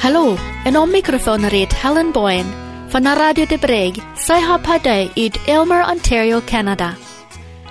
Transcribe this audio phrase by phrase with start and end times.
[0.00, 2.46] Hallo, en om microfoon reed Helen Boyen
[2.88, 6.94] van de Radio de Breg, zij haar partij uit Elmer, Ontario, Canada.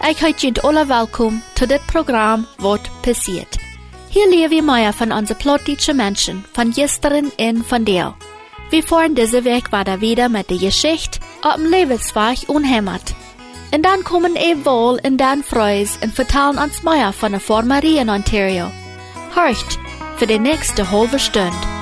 [0.08, 3.59] Ik heet jullie alle welkom tot dit programma Wat passiert.
[4.12, 8.16] Hier leer wir mehr von onze plottische Menschen, von gestern en von der.
[8.72, 13.16] Wir fahren diese Weg weiter wieder mit der Geschichte auf dem Lebensweg unheimat.
[13.74, 18.00] Und dann kommen wir wohl in dan Freus und vertellen uns mehr von der Formerie
[18.00, 18.72] in Ontario.
[19.36, 19.78] Horcht
[20.18, 21.79] für die nächste halbe Stunde.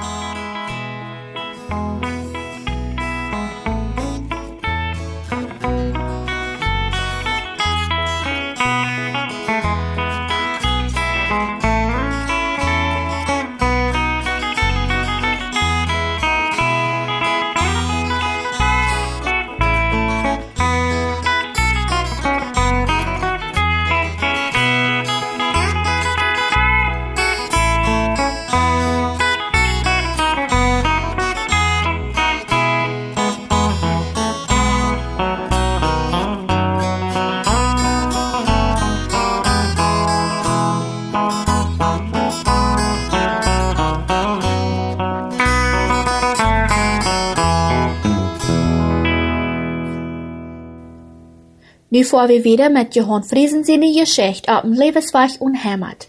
[52.03, 56.07] Får vi wieder mit Johann Friesen seine Geschichte auf dem Lebensweg unheimat.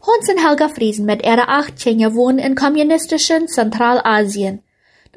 [0.00, 4.62] Hans und Helga Friesen mit ihrer acht Kinder wohnen in kommunistischen Zentralasien.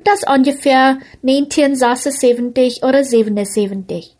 [0.03, 4.17] Das ungefähr 1976 oder 77.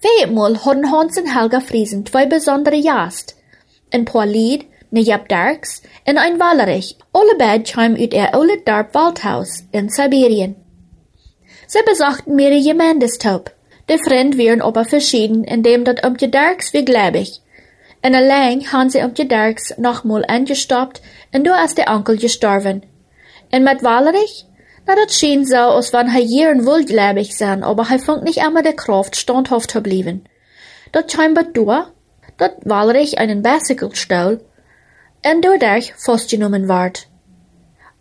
[0.00, 3.36] Viermal hatten Hans und Helga Friesen zwei besondere Jast.
[3.92, 6.96] Ein paar Lied, ne Jab Darks und ein Wallerich.
[7.12, 10.56] Alle beide kamen uit ihr oude Darp Waldhaus in Sibirien.
[11.66, 12.66] Sie besuchten mir die
[13.92, 17.40] De vriend wieren aber verschieden, indem dat Omtje Darks wie gläbig.
[18.00, 22.82] En allein han sie Omtje Darks nochmal angestoppt en du ist der Onkel gestorben.
[23.50, 24.46] En mit Valerich?
[24.86, 28.38] Na, dat schien so, als wann hij jeren wohl gläbig sein, aber hij funkt nicht
[28.38, 30.24] einmal der Kraft standhaft zu blieben.
[30.92, 31.66] Dat scheinbar du,
[32.38, 34.40] dat Valerich einen Bicycle stol,
[35.20, 37.08] en dadurch festgenommen ward.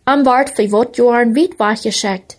[0.06, 2.38] Am ward für wat Jahren weit weggeschickt.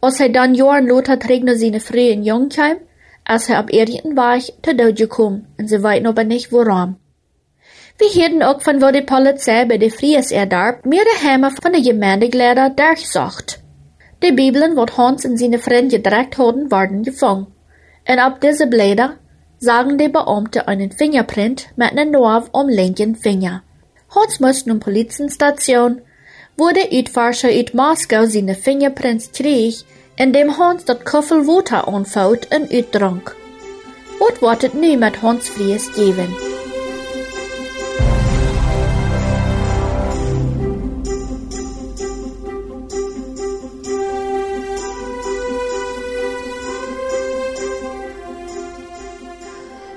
[0.00, 2.76] Als hij dan jaren later terug naar zijn vrouw en jong kwam,
[3.24, 6.98] als hij op Erdien was, te dood gekomen, en ze weten aber nicht waarom.
[7.96, 11.72] Wir hielten auch von wo die Polizei bei der Fries erdarb, mir der Hämmer von
[11.72, 13.60] der Gemeindeglieder durchsucht.
[14.22, 17.46] Die Bibeln, wat Hans und seine Freunde gedreckt hatten, wurden gefangen.
[18.08, 19.16] Und auf diese Blätter
[19.58, 23.62] sagen die Beamte einen Fingerprint mit einem Nerv am linken Finger.
[24.14, 26.00] Hans musste nun Polizenstation,
[26.56, 29.84] wo der Uitforscher uit Moskau seine Fingerprints krieg,
[30.16, 33.36] indem Hans dat Koffel Water anfaut und uitdrank.
[34.18, 36.28] Wat wordt het nu met Hans Vries geven?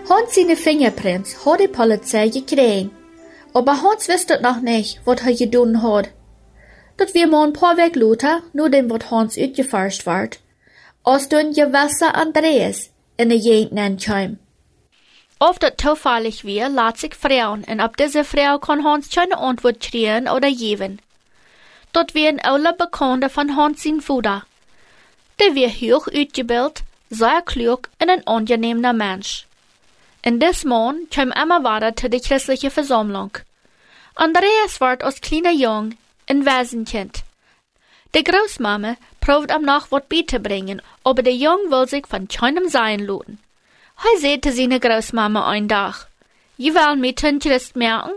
[0.10, 2.90] Hans seine Fingerprints hat die Polizei gekriegt.
[3.54, 6.10] Aber Hans wusste noch nicht, was er getan hat.
[6.98, 10.40] Dat wir mal ein paar Weg later, dem wat Hans uitgeforscht ward,
[11.04, 14.40] als du ein gewisser Andreas in der Gegend nenkam.
[15.40, 19.80] Oft dat zufällig wir, lässt sich Frauen, und ab dieser Frau kann Hans keine Antwort
[19.80, 21.00] kriegen oder geben.
[21.94, 24.44] Dort werden alle Bekannte von Hans sein Vater.
[25.40, 26.82] Der wird hoch ausgebildet,
[27.12, 29.46] sehr klug und ein angenehmer Mensch.
[30.24, 33.38] In des Mann kam immer weiter zu der christlichen Versammlung.
[34.16, 35.94] Andreas wird als kleiner Jung
[36.28, 37.24] ein Waisenkind.
[38.14, 43.00] Die Großmama probt am noch wat beizubringen, aber der Jung will sich von keinem sein
[43.00, 43.40] lassen.
[43.98, 46.08] Hij sagte seine Großmama ein Tag,
[46.58, 48.14] Je will mit den Christ merken?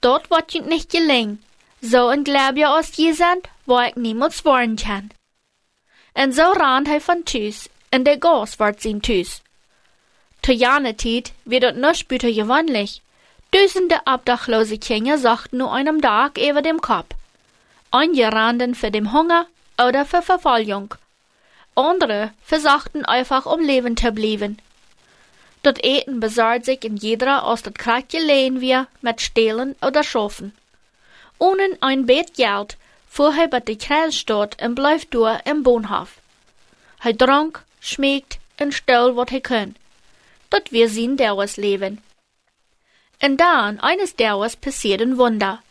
[0.00, 1.42] Dort wird je nicht gelingen.
[1.80, 5.10] So ein Glaube aus je sind, wo ich niemals worden kann.
[6.14, 9.42] Und so rannt hij von Tüs, und der Gas wird sein Tüs.
[10.42, 13.02] Zu Janetiet wird dort noch später gewöhnlich.
[13.50, 17.14] Dutzende obdachlose Kinder sagten nur einem Tag über dem Kopf
[17.94, 19.46] eingeranden für den Hunger
[19.80, 20.94] oder für Verfolgung.
[21.76, 24.58] Andere versuchten einfach um Leben zu bleiben.
[25.62, 30.52] Dort Eten besorgt sich in jeder aus dat Kraft gelehen wir mit Stehlen oder Schafen.
[31.38, 32.76] Ohne ein Bett Geld
[33.08, 36.18] fuhr er bei der Kreisstadt und bleif durch im Bohnhof.
[37.02, 39.76] Er trank, schmiegt und stol, wat er kann.
[40.50, 42.02] Dort wir sehen Dauers Leben.
[43.22, 45.63] Und dann, eines Dauers passiert ein Wunder.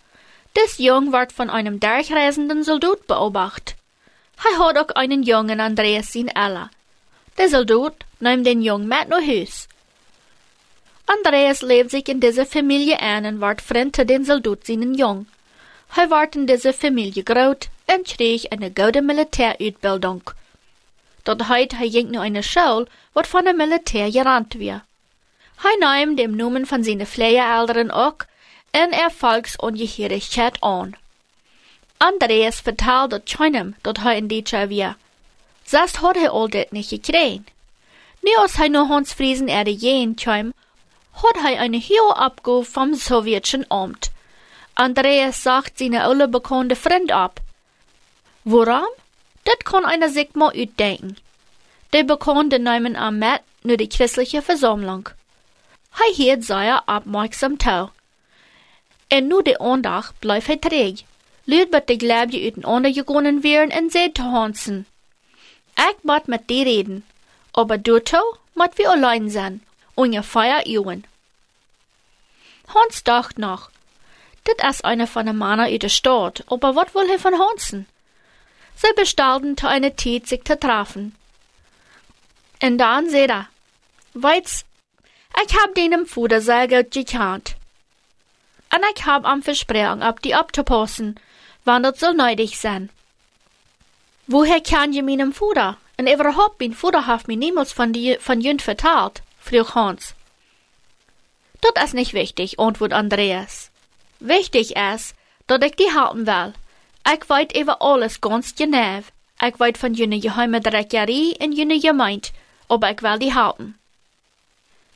[0.55, 3.75] Das Jung wird von einem durchreisenden Soldat beobachtet.
[4.37, 6.69] Er hat auch einen Jungen Andreas in Ella.
[7.39, 9.67] Der Soldat nimmt den Jungen mit nach Haus.
[11.07, 15.25] Andreas lebt sich in dieser Familie ein und wird Freund den Soldat seinen Jung.
[15.95, 20.21] Er wird in dieser Familie groß und krieg eine gute Militärausbildung.
[21.23, 24.81] Dort heute er ging nur eine Schule, wat von dem Militär gerannt wird.
[25.63, 28.17] Er nahm dem Namen von seinen Pflegeeltern auch
[28.73, 30.95] in Erfolgsungehörigkeit an.
[31.99, 34.95] Andreas vertelde keinem, dat hij in dit jaar weer.
[35.63, 37.45] Zelfs had hij al dit niet gekregen.
[38.19, 40.53] Nu als hij naar Hans Friesen erde jeen kwam,
[41.11, 44.11] had hij eine hohe Abgabe vom sowjetischen Amt.
[44.73, 47.39] Andreas sagt seine alle bekannte Freund ab.
[48.41, 48.89] Warum?
[49.43, 51.17] Dat kann einer sich mal uitdenken.
[51.89, 55.09] Die Bekannte nehmen am mit nur die christliche Versammlung.
[55.91, 57.91] Hij hielt sehr aufmerksam tau.
[59.13, 61.03] En nu de aandacht blijft hij träg.
[61.43, 64.87] Luid wat de gläbje uit een ander gegonnen werden en zei te Hansen.
[65.75, 67.05] Ik moet met die reden,
[67.51, 69.63] aber doto moet we allein zijn,
[69.93, 71.05] ungefähr Uhren.
[72.65, 73.69] Hans dacht noch,
[74.43, 77.87] dit is einer von de Männer uit de Stadt, aber wat will hij von Hansen?
[78.75, 81.15] Sie bestalten zu einer Zeit sich zu treffen.
[82.61, 83.47] Und dann seht er,
[84.13, 84.65] weit's,
[85.45, 87.55] ich hab Vater sehr gut gekannt.
[88.73, 91.19] Und ich hab am Versprechen, ab die abzupassen,
[91.63, 92.89] wann das soll nötig sein.
[94.25, 95.77] Woher kann je meinem Vater?
[95.99, 100.15] Und überhaupt, mein Vater hat mir niemals von, die, von Jünd vertalt, frug Hans.
[101.61, 103.69] Das ist nicht wichtig, antwortet Andreas.
[104.19, 105.15] Wichtig ist,
[105.47, 106.53] dass ich die halten will.
[107.13, 108.99] Ich weet über alles ganz genau.
[109.41, 112.29] Ich weet von jene geheime Dreckerie in jene Gemeinde,
[112.69, 113.77] aber ich will die halten.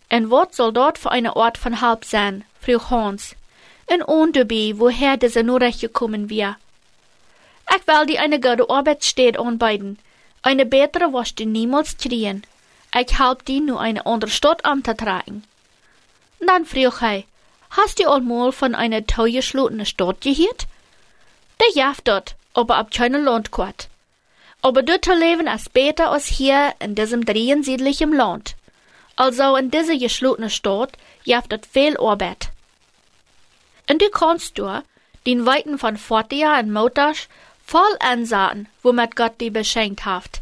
[0.09, 2.44] Und was soll dort für eine Art von Halb sein?
[2.59, 3.37] frug Hans.
[3.88, 6.57] En ondubie, woher diese nur recht gekommen wir.
[7.74, 9.98] Ich will die eine gute Arbeitsstätte anbieten.
[10.42, 12.44] Eine bessere was du niemals kriegen.
[12.94, 15.44] Ich halb die nur eine andere Stadt anzutragen.
[16.39, 17.24] Dann frug er,
[17.72, 20.68] hast du einmal von einer teuerschlutenen Stadt gehört?
[21.60, 23.88] Der jaft dort, aber ab keine Land quat.
[24.62, 28.56] Aber dort leben ist besser als hier in diesem dreiensiedlichen Land.
[29.16, 30.92] Also in dieser geschlossenen Stadt
[31.24, 32.50] jaft dort viel Arbeit.
[33.88, 34.84] Du kannst du,
[35.25, 37.28] den Weiten von Fortia und Motasch,
[37.66, 40.42] voll ansaten, womit Gott die beschenkt hat.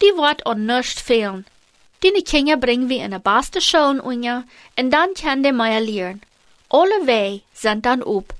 [0.00, 1.44] Die wird an nichts fehlen.
[2.02, 4.44] Die Kinder bringen wir in eine beste Schule unja,
[4.78, 6.22] und dann kann die Meier lernen.
[6.68, 8.34] Alle Wege sind dann up.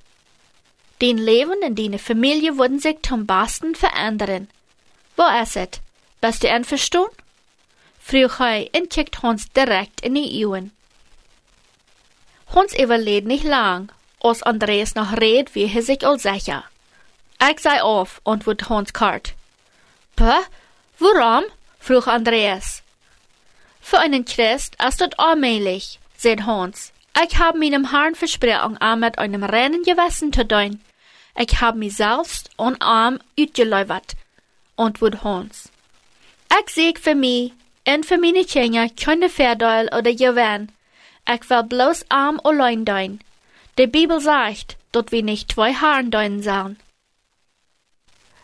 [1.01, 4.49] Den Leben in deine Familie würden sich zum Besten verändern.
[5.17, 5.81] Wo ist es?
[6.21, 7.15] Bist du einverstanden?
[8.01, 10.73] Frug hij und kickt Hans direkt in die Augen.
[12.55, 16.65] Hans überlebt nicht lang, als Andreas noch red, wie er sich all sicher.
[17.51, 19.35] Ich sei auf, antwortet Hans kart.
[20.17, 20.45] Puh,
[20.99, 21.45] warum?
[21.79, 22.83] frug Andreas.
[23.81, 26.93] Für einen Christ ist das allmählich, sagt Hans.
[27.25, 30.81] Ich hab meinem Herrn versprochen, auch mit einem reinen Gewissen zu tun.
[31.39, 34.15] Ich hab mich selbst und arm utgeläufert,
[34.77, 35.71] antwortet Hans.
[36.61, 37.53] Ich sieg für mich
[37.87, 40.71] und für meine Kinder keine Verdeil oder Gewinn.
[41.33, 43.21] Ich will bloß arm allein dein.
[43.79, 46.81] Die Bibel sagt, dass wir nicht zwei Herren dein sollen.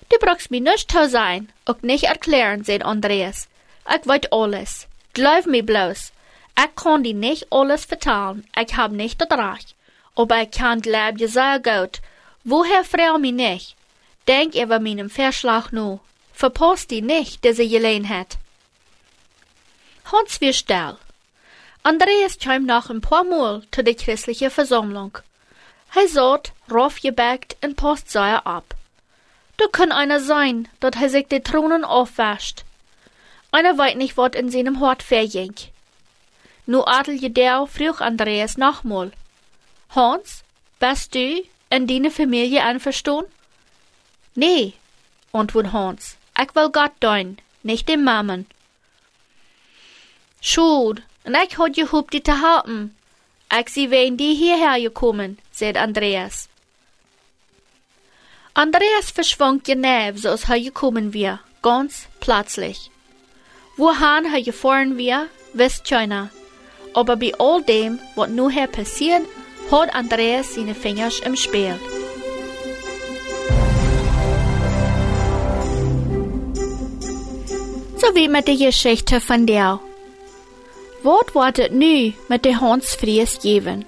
[0.08, 3.48] Du brauchst mir nicht zu sein, auch nicht erklären, sagt Andreas.
[3.92, 4.86] Ich weiß alles.
[5.12, 6.12] Glaub mir bloß.
[6.56, 8.46] Ich kann dir nicht alles vertellen.
[8.56, 9.74] Ich hab nicht das Recht.
[10.14, 12.00] Aber ich kann glaub dir sehr gut.
[12.44, 13.76] Woher freu mich nicht?
[14.28, 15.98] Denk über meinen Verschlag nu.
[16.32, 18.38] Verpasst die nicht, diese Gelegenheit.
[20.12, 20.96] Hans wir still.
[21.86, 25.18] Andreas kam nach ein paar Mal zu der christlichen Versammlung.
[25.94, 28.74] Er saht, raufgebackt und passt sehr ab.
[29.58, 32.64] Da kann einer sein, dat er sich die Thronen aufwäscht.
[33.52, 35.54] Einer weiß nicht, wat in seinem Hort verging.
[36.64, 39.12] Nu adel jedau frug Andreas nochmal.
[39.90, 40.42] Hans,
[40.80, 43.30] bist du in deine Familie einverstanden?
[44.34, 44.72] Nee,
[45.34, 46.16] antwortet Hans.
[46.40, 48.46] Ich will Gott dein, nicht dem Mammen.
[50.40, 52.94] Schuld, und ich hat gehobt, die zu halten.
[53.58, 56.48] Ich sie wen die hierher gekommen, sagt Andreas.
[58.52, 62.90] Andreas verschwand genau, so als er gekommen wir, ganz plötzlich.
[63.76, 66.30] Wohin er gefahren wir, wisst keiner.
[66.94, 69.22] Aber bei all dem, was nu her passiert,
[69.70, 71.78] hat Andreas seine Finger im Spiel.
[77.96, 79.80] So wie mit der Geschichte von der.
[81.04, 83.86] Wat wordt het nu met de Hans Fries geben?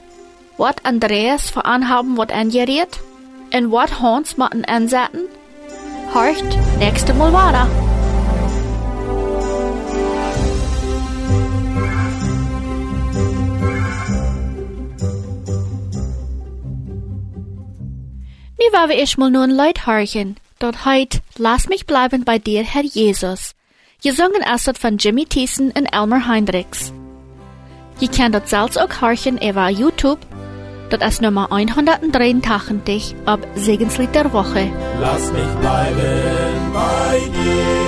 [0.56, 3.00] Wat Andreas voor aanhaben wordt angeriert?
[3.48, 5.28] En wat Hans moeten aanzetten?
[6.12, 7.66] Horcht nächste Mal weiter.
[18.58, 20.36] Nu wollen wir erstmal nur ein Lied horchen.
[20.58, 23.54] Dort heit Lass mich bleiben bei dir, Herr Jesus.
[24.02, 26.92] Gesungen ist von Jimmy Thiessen und Elmer Heinrichs.
[27.98, 30.18] Je kent dat zelfs ook horchen über YouTube.
[30.88, 34.70] Dat ist Nummer 183 ab Segenslied der Woche.
[35.00, 37.85] Lass mich bleiben bei dir,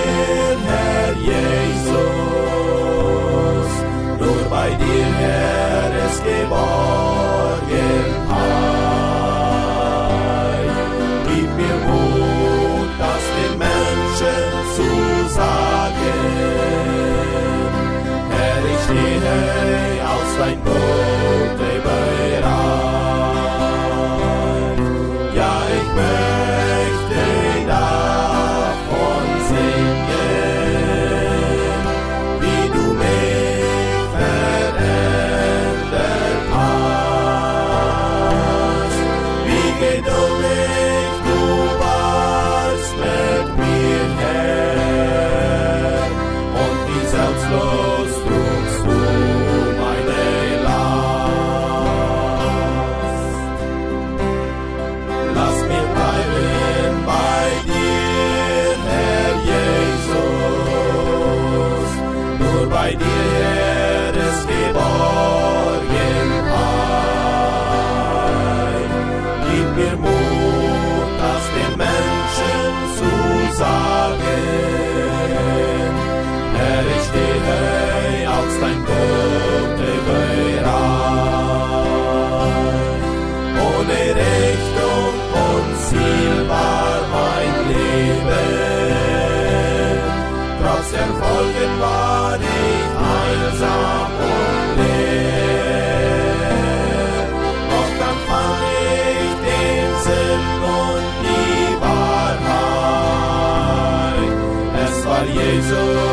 [105.34, 106.07] Jesu.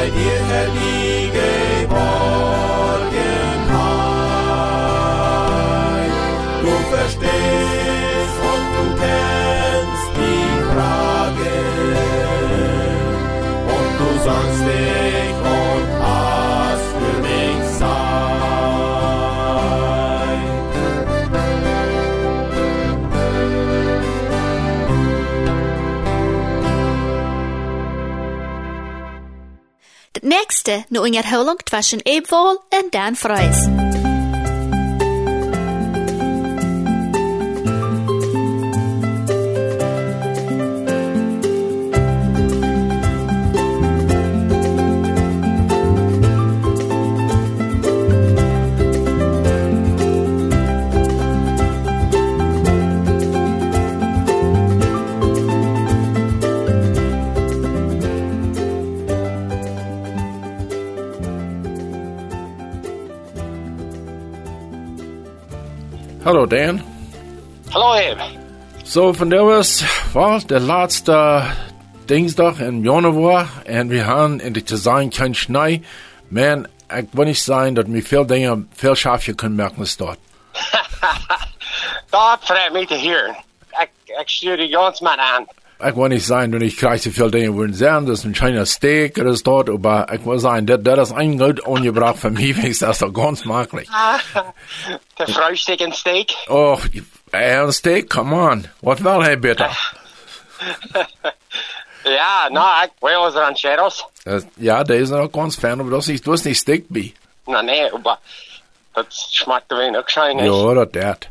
[0.00, 0.99] Ist bei dir,
[30.62, 33.89] Het nächste nu in herhaling tussen Eebwol en Dan Fries.
[66.22, 66.82] Hallo Dan.
[67.72, 68.18] Hallo Eb.
[68.84, 71.46] So, van der was war der letzte
[72.08, 75.82] Dinsdag in Januar en we gaan in de te zijn kein Schnee.
[76.28, 80.18] Man, ik wil niet zijn dat me veel dingen, veel schaafje kunnen merken dort.
[82.10, 83.36] Dat freut mich te horen.
[83.70, 85.46] Ik, ik stuur die ganz mal aan.
[85.82, 88.04] Ik wil niet zijn dat ik krijg te veel dingen worden zijn.
[88.04, 91.10] Dat is een kleiner Steak oder is dort, maar ik wil zijn dat dat is
[91.14, 93.88] een goed ongebracht voor mij, is dat toch ganz makkelijk.
[95.14, 96.44] De Frühstück en steak.
[96.48, 96.82] Oh,
[97.30, 98.66] een steak, come on.
[98.80, 99.92] Wat wil hij beter?
[102.02, 104.06] Ja, nou, ik wil eens rancheros.
[104.24, 107.14] Uh, ja, deze is ook ganz fan, maar dat is, dat is niet steak bij.
[107.44, 108.18] Nou nee, aber
[108.92, 110.44] dat schmeckt wenig ook schijnig.
[110.44, 111.28] Ja, dat dat.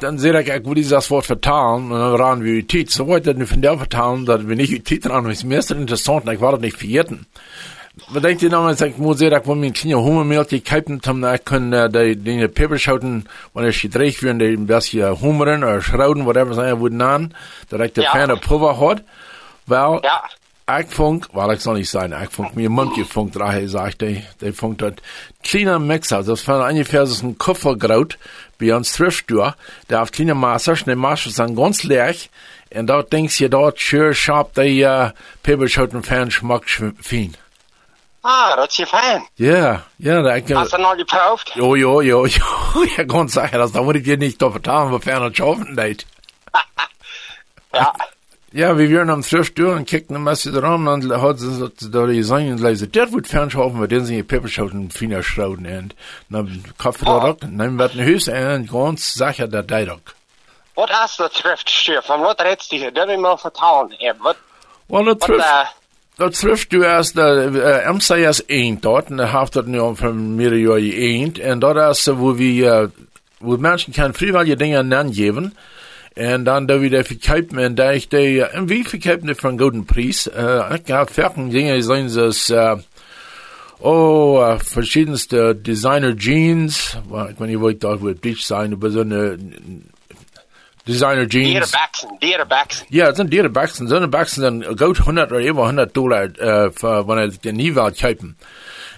[0.00, 2.90] Dann sehe ich, ich würde das Wort vertalen, und dann ran wir die Tiet.
[2.90, 5.56] So wollte ich von der vertalen, dass wir nicht die Tiet ran, das ist mir
[5.56, 7.26] erst interessant, ich war das nicht verjeten.
[8.08, 11.26] Maar denkt je nou, als ik moet zeggen, dat ik mijn kleine hummermeeltje kijken, dan
[11.32, 16.24] ik uh, die, die peperschoten, wanneer je dreig weer, die een beetje hummeren, of schrouden,
[16.24, 17.32] whatever zijn worden aan,
[17.68, 18.10] dat ik de Ja.
[18.10, 19.00] fijne pulver had.
[19.64, 20.30] Wel, Ja.
[20.78, 23.98] ik vond, wel, ik zal niet zijn, ik vond, mijn mondje vond, dat hij zegt,
[23.98, 25.00] die, die vond dat
[25.40, 28.16] kleine Mixer, das war ungefähr so ein Kupfergraut,
[28.62, 29.54] bei uns Thriftstür,
[29.90, 32.14] der auf kleine Maße, die Maße sind ganz leer,
[32.74, 35.10] und dort denkst du, dort schön scharf, die uh,
[35.42, 37.36] peperschoten fan schmeckt fein.
[38.24, 39.26] Ah, dat is je fijn.
[39.34, 41.56] Ja, ja, da ich, Hast du noch geproefd?
[41.56, 44.92] jo, jo, jo, jo, ja, ganz sicher, das, da würde ich dir nicht da vertan,
[44.92, 46.06] wofern er schaffen nicht.
[47.74, 47.90] Ja.
[48.54, 51.68] Ja, wir waren am Thriftstür und kickten ein bisschen rum, und dann hat sie so-
[51.68, 55.94] da die Sänger leise, der wird fernschaffen, weil den sind die peperschoten feiner schrauden, und
[56.28, 60.14] dann Kaffee da rock, und dann wird ein Hüs, und ganz sicher, der da rock.
[60.74, 62.02] Wat is de thriftstuur?
[62.06, 62.90] Van wat redst je?
[62.92, 63.94] Dat wil je me vertellen.
[63.98, 64.36] Ja, wat,
[64.88, 65.66] Well, the wat, thrift, uh,
[66.18, 70.54] the thrift du erst, uh, MCS eend dort, und er haft dort nu von mir
[70.58, 72.88] Jahr eend, und dort erst, wo wir, uh,
[73.40, 75.54] wo Menschen kann freiwillige Dinge geben,
[76.16, 79.58] und dann da wieder verkaufen, und da ich uh, und wie verkaufen die für einen
[79.58, 82.76] guten Preis, uh, ich hab fertig Dinge, sind es, uh,
[83.84, 86.96] Oh, uh, verschiedenste Designer Jeans.
[87.08, 89.36] Well, ich meine, ich wollte dort wohl Beach sein, aber so eine
[90.84, 91.48] Designer Jeans.
[91.48, 92.86] dierenbeksen, dierenbeksen.
[92.88, 93.88] Ja, het zijn dierenbaksen.
[93.88, 98.36] Zo'n baksen zijn goed 100 of over 100 dollar uh, voor wanneer de nieuwe kopen.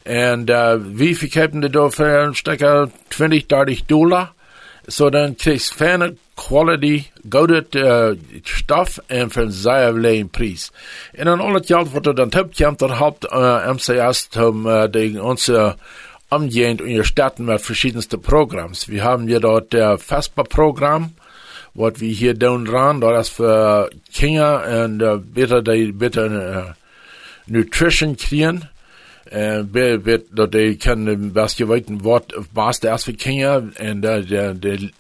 [0.03, 4.33] En uh, wie verkopen die door voor een stekker 20, 30 dollar?
[4.87, 10.71] So krijg je fijne quality, goede uh, stof en voor een zeer lage prijs.
[11.13, 14.67] En dan al het geld wat er dan top komt, dat helpt uh, MCS om
[14.67, 15.77] uh, de, onze
[16.29, 18.85] omgehend in je steden met verschiedenste programma's.
[18.85, 21.15] We hebben hier dort der Vespa-Programm,
[21.73, 26.65] wat we hier doen ran, dat is voor kinderen en uh, beter die beter uh,
[27.45, 28.74] nutrition kriegen.
[29.35, 33.15] En be- be- dat die kunnen best je weten wat of baas de is voor
[33.15, 34.91] kinderen en de, de, de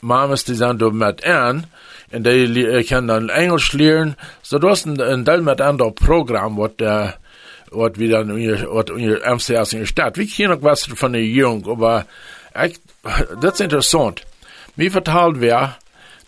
[0.00, 1.64] mamas die er met aan
[2.10, 4.16] en die le- kunnen dan Engels leren.
[4.40, 7.10] So dat is een, een deel met ander programma wat uh,
[7.68, 10.16] wat we dan in je MCS in je stad.
[10.16, 12.06] We kennen ook wat van de jong, maar
[12.62, 12.78] ik,
[13.40, 14.22] dat is interessant.
[14.74, 15.76] Mir vertelt wer,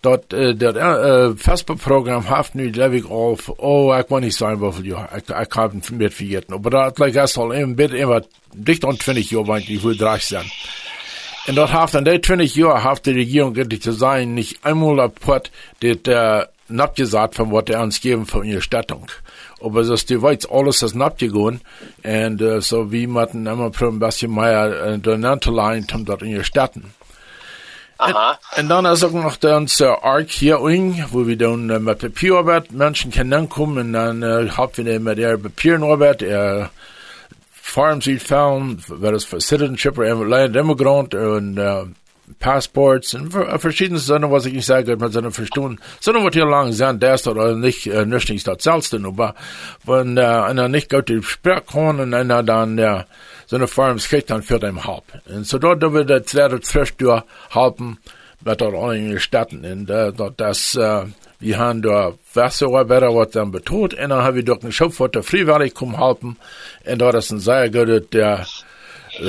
[0.06, 4.84] dat uh, dat uh, Vesper-Programm haft nu levig auf, oh, ik wil niet zijn hoeveel
[4.84, 8.84] jaar, ik, ik heb het meer vergeten, maar dat lijkt erst al een beetje, dicht
[8.84, 10.46] an 20 jaar, want die wil 30 zijn.
[11.46, 15.00] En dat haft an die 20 jaar haft de regering gettig te zijn, niet einmal
[15.00, 16.42] apart dit uh,
[16.76, 19.10] abgesagt von wat er uns geben von ihrer Stattung.
[19.60, 21.60] Aber das die Weiz, alles ist abgegangen.
[22.04, 26.30] Und uh, so wie man immer ein bisschen mehr uh, durcheinander leint, um dort in
[26.30, 26.92] ihr Statten.
[27.96, 28.38] Aha.
[28.50, 30.58] En dan is ook nog de onze ark hier
[31.10, 33.84] wo we dan uh, met papierarbeit mensen kunnen aankomen.
[33.84, 36.66] En dan uh, hebben we met de papierarbeit, uh,
[37.50, 41.80] farms die vallen, wat is voor citizenship, en land immigrant, en uh,
[42.38, 45.78] passports, en ver, verschiedene zaken, was ik niet zeggen, met zijn verstoen.
[45.98, 48.98] Zaken wat heel lang zijn, daar is dat uh, niet, uh, niet niet dat zelfste,
[48.98, 49.34] maar,
[49.84, 53.04] wenn, uh, en dan niet gaat die sprek gewoon, en dan, dan, uh, so
[53.54, 55.04] eine Farms kriegt dann für den Halb.
[55.26, 57.98] Und so dort wird der zweite Zwischentür halten,
[58.40, 59.64] wird dort auch in Städten.
[59.64, 61.04] Und äh, dort das, äh,
[61.38, 65.22] wir haben da Wasserarbeiter, was dann betont, und dann haben wir dort einen Schöpfer, der
[65.22, 66.36] freiwillig kommen halten,
[66.84, 68.46] und dort ist ein sehr guter, der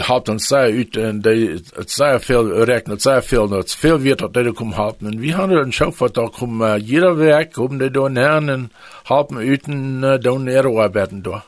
[0.08, 4.54] halbt uns sehr ut, der sehr viel rechnet, sehr viel, und viel wird dort, der
[4.54, 5.06] kommen halten.
[5.06, 8.72] Und wir haben einen Schöpfer, da kommen äh, jeder Werk, kommen die da näher, und
[9.08, 11.44] halten uten, äh, da ihre Arbeiten da.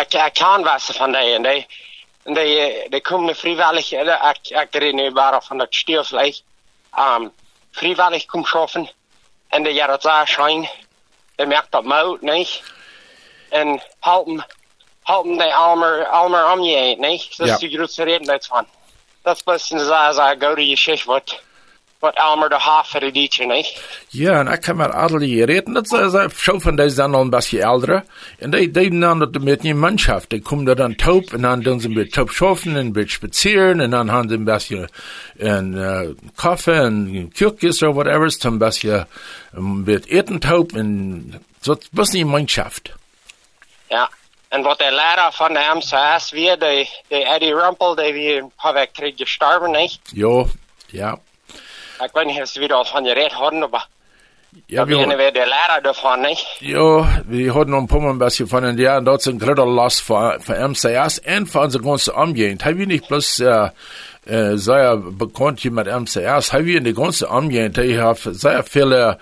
[0.00, 1.66] Ik, ik kan wassen van die en die,
[2.22, 6.44] die, die komen vrijwillig, eh, ik, ik nu maar van dat stuurvlees,
[6.98, 7.32] um,
[7.70, 8.90] vrijwillig kom schaffen,
[9.48, 10.70] en die jaar het daar schijn,
[11.36, 12.62] die merkt dat mout, niet?
[13.48, 14.46] En helpen,
[15.02, 17.36] helpen die allemaal, allemaal om je heen, niet?
[17.36, 18.66] Dat is de grootste reden daarvan.
[19.22, 21.42] Dat is best zaak, zaak, go to je schicht, wat,
[21.98, 23.82] wat allemaal de de dietje, niet?
[24.08, 25.72] Ja, en ik heb met adelige reden.
[25.72, 28.04] Dat is uh, zo van die zijn al een beetje älter.
[28.38, 30.30] En die deden dan dat met een manschaft.
[30.30, 33.10] Die komen dan taub en dan doen ze een beetje taub schaffen en een beetje
[33.10, 33.80] spazieren.
[33.80, 34.88] En dan hebben ze een beetje
[35.36, 36.00] een uh,
[36.34, 38.30] koffie en kürkjes of whatever.
[38.30, 39.06] Zum een beetje
[39.52, 40.72] een beetje eten taub.
[40.72, 42.92] En zo was niet een manschaft.
[43.88, 44.10] Ja.
[44.48, 48.52] En wat de leider van de MCS weer, de, de Eddie Rumpel, die weer een
[48.62, 49.98] paar weken gestorven, niet?
[50.02, 50.48] Jo,
[50.86, 51.18] ja.
[52.04, 53.86] Ik weet niet of ze weer al van je red hadden, maar
[54.66, 56.56] Ja, dat ben wir, weer de leider daarvan, niet?
[56.58, 59.64] jo, wir hatten noch ein paar Mal ein bisschen von den Jahren dort sind gerade
[59.64, 62.64] Last für, für MCS und für unsere ganze Umgehend.
[62.64, 63.70] Haben wir nicht bloß, äh,
[64.26, 68.64] äh, sehr bekannt hier mit MCS, haben wir in der ganzen Armee, die haben sehr
[68.64, 69.18] viele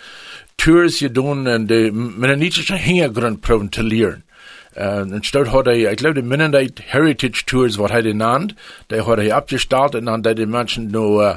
[0.56, 3.68] Tours gedaan en de, met een nietsche hintergrund proben
[4.76, 5.08] te leren.
[5.08, 8.54] Uh, en stout had hij, ik geloof de Mennonite Heritage Tours, wat hij de naamd,
[8.86, 11.36] die had hij opgestart en dan die mensen naar uh,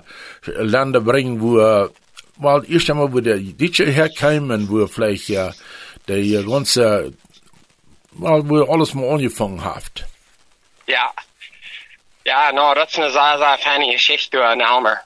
[0.72, 1.88] landen brengen, wo, uh,
[2.40, 5.54] wel, eerst einmal, wo der Ditsche herkam en wo vielleicht, ja,
[6.06, 7.14] die ganze,
[8.10, 10.04] wel, wo alles mal angefangen hat.
[10.86, 11.14] Ja.
[12.24, 15.04] Ja, nou, dat is een zeer, zeer fijne geschichte door een Elmer.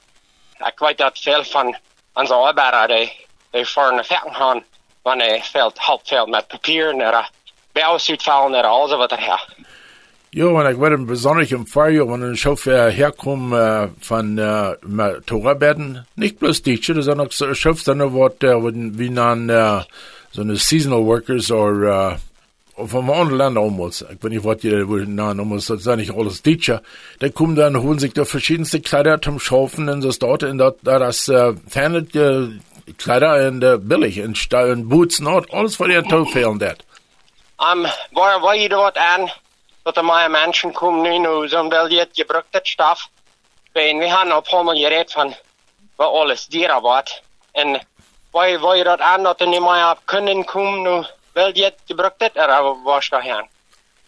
[0.58, 1.76] Ik weet dat veel van
[2.12, 4.64] onze arbeiders, die, die voor een vechten gaan,
[5.02, 6.94] wanneer veel, half veel met papier,
[7.74, 9.54] naar Bouwers uitvallen, naar alles wat er her.
[10.30, 16.06] Jo, en ik werd besonders im Vorjahr, wenn ein Chauffeur herkommt äh, von äh, Torabeden,
[16.16, 19.82] nicht bloß die, sondern auch so Chauffeur, wat, äh, wie nan äh,
[20.32, 22.18] so eine Seasonal Workers oder
[22.76, 24.72] äh, von anderen Ländern damals, ich weiß nicht, was die
[25.06, 26.82] nan damals, das sind nicht alles Teacher,
[27.20, 30.78] die kommen dann, holen sich da verschiedenste Kleider zum Schaufen und das dort, und dort,
[30.82, 32.48] da das äh, Fernet, äh,
[32.98, 36.78] Kleider und äh, billig, und, und Boots, not, alles von ihren Toffee und das.
[37.58, 39.32] Um, waar, waar je dat aan,
[39.82, 43.08] dat er maar mensen komen nu, nu zo'n wel je gebruikt het staf.
[43.72, 45.34] En we hebben op allemaal gereed van,
[45.96, 47.22] wat alles dieren wordt.
[47.52, 47.86] En
[48.30, 51.74] waar, waar je dat aan, dat er niet meer op kunnen komen, nu wel je
[51.86, 53.52] gebruikt het, er was daar heen.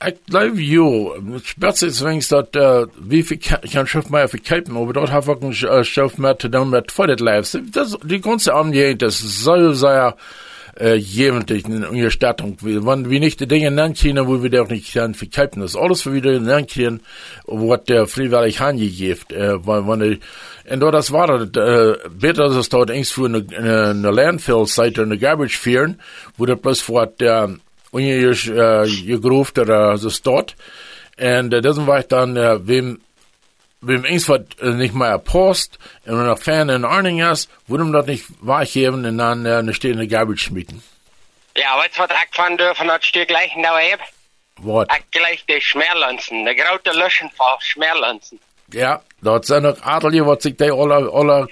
[0.05, 3.39] Ik geloof jo, spets is wenigst dat uh, wie viel
[3.73, 7.21] kan schaf mij verkijpen, maar dort een uh, schaf met te doen met voor dit
[7.21, 7.51] lijf.
[7.51, 10.15] Dat die ganze Ambiente, das soll sehr
[10.79, 12.57] äh, jementlich in unserer Stattung.
[12.61, 15.61] Wenn wir nicht die Dinge nachkriegen, wo wir doch nicht kann verkaufen.
[15.61, 17.01] Das alles, wo wir wieder nachkriegen,
[17.47, 20.21] was der freiwillig angegeben, äh, wenn, wenn die,
[20.71, 21.47] und da das war, äh,
[22.11, 26.01] besser, dass es dort irgendwo eine, eine, Landfill-Seite, eine Garbage führen,
[26.37, 27.57] wo der bloß vor der,
[27.91, 30.57] ungefähr, äh, gegruft oder so dort.
[31.19, 32.99] Und äh, das war ich dann, äh, wem
[33.87, 38.07] wem wat uh, nicht mehr post und noch fern in Ordnung ist, würde man das
[38.07, 40.83] nicht wahrgeben und dann uh, eine stehende Garbage schmieden.
[41.57, 44.01] Ja, was ich von dürfen, das steht gleich in der Web?
[44.59, 48.41] Ich gleich die Schmerlanzen, die graute Löschen von Schmerlanzen.
[48.73, 51.47] Ja, dort sind noch Adelige, was sich die alle, alle,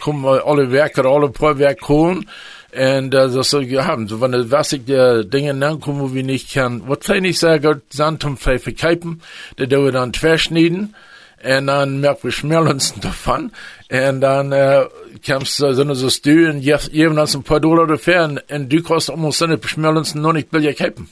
[0.45, 2.29] alle Werke, alle Prowerke holen.
[2.73, 4.09] Und äh, das soll wir haben.
[4.09, 7.39] So, wenn das was ich die Dinge ankommen, wo wir nicht kann, was vielleicht nicht
[7.39, 9.23] sagen, Sand und Pfeife kippen,
[9.59, 10.97] die wir dann verschneiden.
[11.45, 13.53] En dan merken we smellensen davon.
[13.87, 14.87] En dan uh,
[15.27, 19.11] kommst du so so Stü und geben uns ein paar Dollar dafür und, du kannst
[19.11, 21.11] um uns seine Schmellensen noch nicht billig kaufen.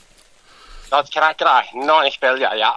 [0.89, 2.73] Das kann ich gleich, noch nicht billiger, ja.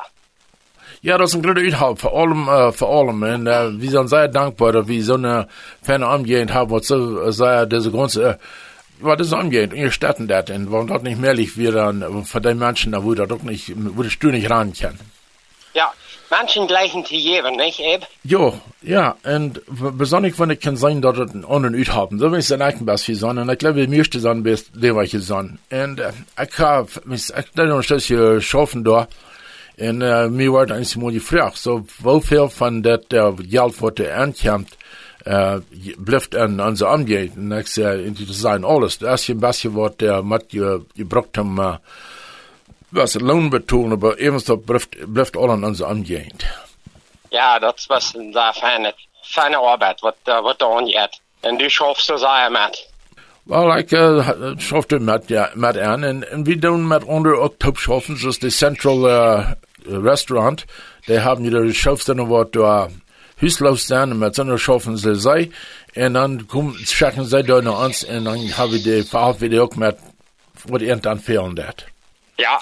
[1.00, 3.22] Ja, das ist ein guter Inhalt, vor allem, äh, vor allem.
[3.22, 5.48] Und äh, wir sind sehr dankbar, dass wir so eine
[5.82, 8.36] ferne Angehend haben, was so sehr, diese ganze, äh,
[9.00, 12.42] was das angeht, ihr Städten das, und warum dort nicht mehrlich wir dann, äh, von
[12.42, 14.98] den Menschen, da da doch nicht, die Stühle nicht ran kann.
[15.72, 15.92] Ja,
[16.30, 18.06] Menschen gleichen zu jedem, nicht, Eb?
[18.24, 22.18] Jo, ja, und besonders wenn ich kann sein, dass es einen anderen Üt haben.
[22.18, 23.38] So will ich eigentlich was für sein.
[23.38, 25.58] Und ich glaube, die meiste sein bist, der welche sein.
[25.70, 26.12] Und äh,
[26.42, 29.08] ich habe, ich glaube, noch das hier schaffen da.
[29.78, 31.84] Und äh, mir war eigentlich mal die Frage, so,
[32.20, 34.70] viel von der äh, Geld, was der ankommt,
[35.24, 35.60] äh,
[35.98, 37.36] bleibt an unser Angeht.
[37.36, 38.98] Und ich sage, das sein alles.
[38.98, 41.78] Das ist ein bisschen, was der Matt gebraucht haben, äh,
[42.96, 46.44] was Lohn betonen, aber ebenso bleibt, all an uns angehend.
[47.30, 51.20] Ja, das was da feine, feine Arbeit, was, uh, was da angeht.
[51.42, 52.88] Und du schaffst das auch mit.
[53.44, 58.16] Well, ik uh, schaffte met, ja, en, en we doen met onder ook top schaffen,
[58.18, 59.50] zoals de Central uh,
[59.84, 60.64] Restaurant.
[61.06, 62.88] Die haben jeder schafft dann wat da
[63.36, 65.50] Hüslauf sein und mit so schaffen sie sei.
[65.94, 69.62] Und dann kommen, schaffen sie da noch ans und dann habe ich die Fahrt wieder
[69.62, 69.96] auch mit,
[70.64, 71.86] was irgendwann fehlen dat.
[72.38, 72.60] Ja,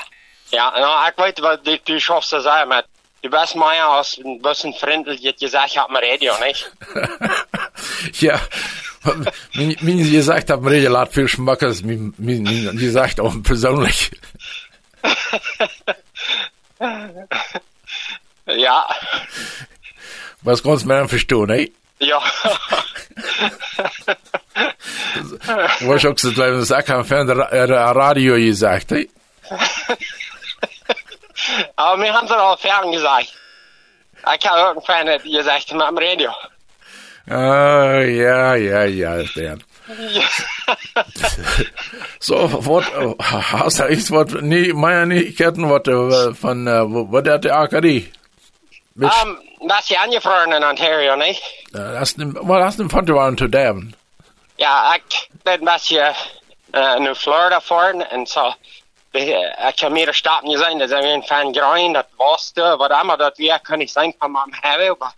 [0.54, 2.84] ja, nou, ik weet wat du, du schaffst das auch mit.
[3.22, 6.70] Du bist mir aus ein bisschen Frindel jetzt gesagt, hab ein Radio, nicht?
[8.20, 8.40] ja,
[9.52, 14.10] wie wie gesagt haben, Radio laut viel Schmack, als wie wie gesagt auch persönlich.
[18.46, 18.86] ja,
[20.44, 21.70] Was kannst du mir dann verstehen, eh?
[22.00, 22.22] ja.
[25.80, 28.92] Was gesagt, auch kein Fan der der Radio gesagt,
[31.48, 31.64] eh?
[31.76, 33.32] Aber wir haben es auch fern gesagt.
[34.36, 36.30] Ich habe irgendwann nicht gesagt mit dem Radio.
[37.28, 39.58] Ah, ja, ja, ja, ist der.
[42.20, 42.84] So, wat,
[43.18, 47.56] hast du echt wat, nee, meine Neuigkeiten, wat, äh, von, äh, wo, wat hat der
[47.56, 48.10] AKD?
[48.94, 51.42] Mit, Um, das ist ja angefroren in Ontario, nicht?
[51.74, 53.94] äh, hast du, wat hast du von waren zu Devon?
[54.56, 56.14] Ja, ich bin was hier
[56.72, 58.54] äh, in Florida fahren und so.
[59.16, 63.38] Ich kann mir starten sein, dass ich ein Fan grein, das du, was immer das
[63.38, 65.12] wir kann ich sein von meinem Heavy, aber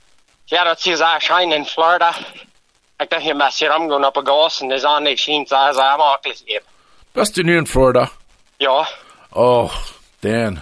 [0.48, 2.14] Ja, dat is daar schijn in Florida.
[2.98, 5.56] Ik dacht, je best hier omgaan op een gas en de zon niet schijnt, zo
[5.68, 6.62] is het makkelijk hier.
[7.12, 8.10] Bist du nu in Florida?
[8.58, 8.86] Ja,
[9.32, 9.70] Oh,
[10.20, 10.60] Dan.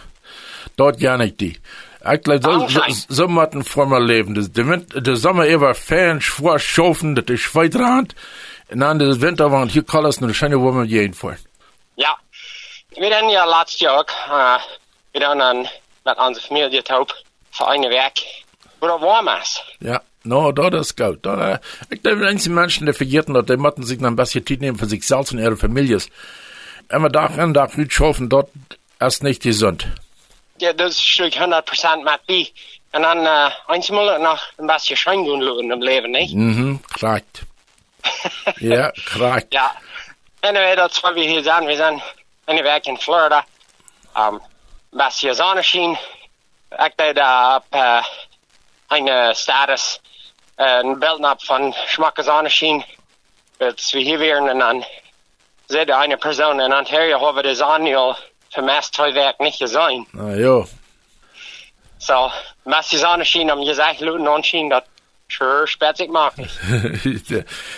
[0.76, 1.58] Dort gar nicht die.
[2.12, 2.68] Ich glaube, so,
[3.08, 4.34] so, müssen mal leben.
[4.34, 8.14] Das, der, Wind- der Sommer über Fan, schwor, schaufen, das ist weit rand.
[8.68, 11.36] Und dann der Winter war, und hier kann es nur schöne Wochen jeden vor.
[12.94, 14.62] We dan ja laatst jaar ook, uh,
[15.10, 15.68] we dan aan,
[16.02, 18.44] met onze familie taub, voor een week,
[18.78, 19.62] hoe dat warm is.
[19.78, 21.22] Ja, no, da das ist gut.
[21.22, 24.46] Da, ich glaube, die einzigen Menschen, die vergessen, dass die müssen sich noch ein bisschen
[24.46, 26.02] Zeit nehmen für sich selbst und ihre Familien.
[26.88, 28.50] Immer Tag an, Tag nicht schaffen, dort
[29.00, 29.86] ist nicht gesund.
[30.58, 32.52] Ja, dat is 100% met die.
[32.90, 36.34] En dan, uh, eensmaal nog een beetje schijn doen in het leven, niet?
[36.34, 37.42] Mhm, korrekt.
[38.58, 39.52] ja, korrekt.
[39.52, 39.74] Ja.
[40.40, 41.64] Anyway, dat is wat we hier zijn.
[41.64, 42.02] We zijn
[42.44, 43.46] een week in Florida.
[44.16, 44.40] Um,
[45.34, 45.98] zonneschijn.
[46.70, 48.04] Ik deed uh, op uh,
[48.88, 50.00] een uh, status,
[50.56, 52.84] uh, een beeld op van schmakke zonneschijn.
[53.56, 54.84] Dat is we hier weer en dan
[55.66, 58.16] zei de ene persoon in Ontario hebben de zon al
[58.50, 60.06] voor meest twee weken niet gezien.
[60.10, 60.64] Na ja.
[61.98, 62.30] So,
[62.62, 64.84] meest die zonneschijn om gezegd looten aanschijn dat
[65.26, 66.40] sure spetsig maakt.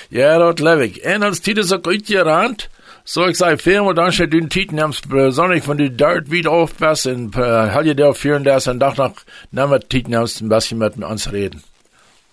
[0.09, 0.97] ja, dat leef ik.
[0.97, 2.69] En als die zo goed gerand,
[3.09, 6.51] so ik zei veel, maar dan steht die Titel namens besonders von die Dirt wieder
[6.51, 9.15] aufpassen, und äh, hal je der führen das und noch,
[9.53, 11.63] na, mit Titel namens ein bisschen mit uns reden.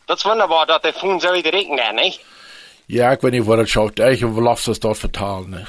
[0.05, 2.19] Dat is wonderbaar dat de voen zo weer rekenen, niet?
[2.85, 5.65] Ja, ik weet niet wat het schaut, ich und lass das dort vertalen, ne?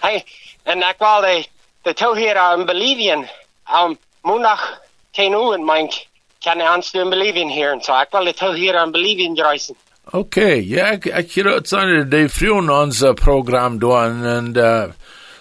[0.00, 0.24] Hey,
[0.62, 1.46] en ik wil de,
[1.82, 3.28] de toe hier in Bolivien,
[3.74, 4.80] um, maandag
[5.10, 5.90] 10 uur, en mijn,
[6.38, 8.00] kan ik ons in Bolivien hier, en zo.
[8.00, 9.76] Ik wil de toe hier in Bolivien reizen.
[10.12, 14.94] Okay, ja, ich, an, die frühen unser Programm da und,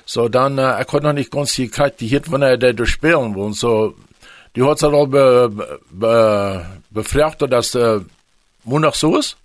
[0.05, 3.35] so dann, äh, ich konnte noch nicht ganz gekriegt, die hier, wenn er da durchspielen
[3.35, 3.95] wollen, so,
[4.55, 5.49] die hat sich auch be,
[5.89, 7.99] be, befragt, dass, äh,
[8.63, 9.37] Montag so ist?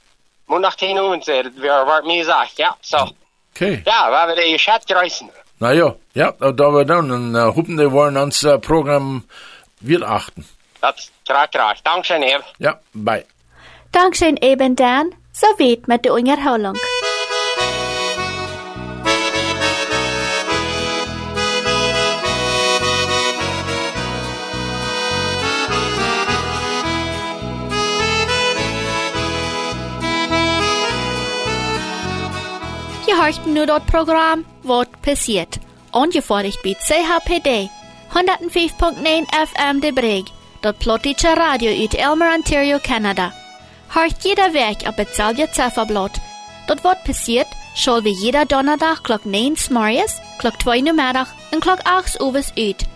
[0.47, 3.11] Maandag 10 uur, en zo, dat weer wat mij zegt, ja, zo.
[3.55, 3.83] Okay.
[3.85, 5.31] Ja, we hebben de chat reizen.
[5.59, 9.25] Na ja, ja, da wir dann, und, äh, hoffen, die wollen uns, äh, Programm
[9.81, 10.47] wieder achten.
[10.81, 11.83] Dat is graag, graag.
[11.83, 12.45] Dankzij, Eve.
[12.59, 13.25] Ja, bye.
[13.93, 15.11] Dankschön eben Dan.
[15.33, 16.77] So weit mit der Unterholung.
[33.07, 35.59] Je hoort nu dat Programm Wat passiert.
[35.91, 37.49] Ongevorderd bij CHPD
[38.09, 40.23] 105.9 FM de Breg.
[40.61, 43.40] Dat plotische radio uit Elmer, Ontario, Canada.
[43.91, 46.21] Hört jeder Werk op hetzelfde Zifferblatt.
[46.67, 51.79] Dat wat passiert, schall wir jeder Donnerdag klok 9 morgens, klok 2 namiddag en klok
[51.83, 52.87] 8 uur uit.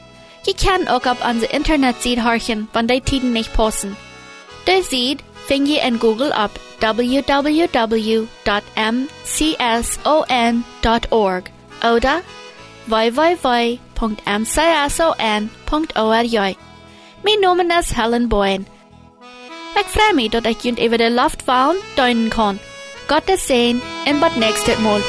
[0.43, 3.97] Je kan ook op onze internetsite horchen, wanneer die tiden niet passen.
[4.65, 7.83] De site vind je in Google op www.mcson.org
[11.83, 12.23] oder
[12.85, 13.79] www.mcson.org.
[17.23, 18.74] Mijn naam is Helen Boyen.
[19.77, 22.59] Ik freue mich, dat ik jullie over de Luftwahn deinen kann.
[23.09, 25.01] Gottes Segen und bis nächstes Mal.